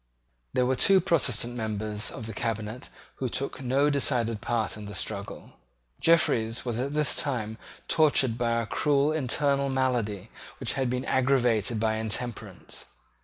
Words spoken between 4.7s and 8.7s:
in the struggle. Jeffreys was at this time tortured by a